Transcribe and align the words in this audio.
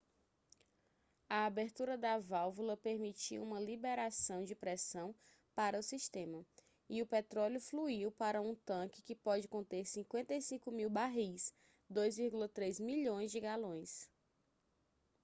a 1.29 1.45
abertura 1.45 1.95
da 1.95 2.17
válvula 2.17 2.75
permitiu 2.75 3.43
uma 3.43 3.59
liberação 3.59 4.43
de 4.43 4.55
pressão 4.55 5.13
para 5.53 5.77
o 5.77 5.83
sistema 5.83 6.43
e 6.89 7.03
o 7.03 7.05
petróleo 7.05 7.61
fluiu 7.61 8.11
para 8.11 8.41
um 8.41 8.55
tanque 8.55 9.03
que 9.03 9.13
pode 9.13 9.47
conter 9.47 9.83
55.000 9.83 10.89
barris 10.89 11.53
2,3 11.91 12.83
milhões 12.83 13.31
de 13.31 13.39
galões 13.39 14.09